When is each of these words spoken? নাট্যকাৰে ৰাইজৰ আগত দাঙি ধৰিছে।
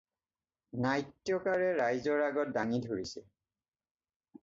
নাট্যকাৰে 0.85 1.69
ৰাইজৰ 1.81 2.25
আগত 2.31 2.57
দাঙি 2.59 2.83
ধৰিছে। 2.91 3.27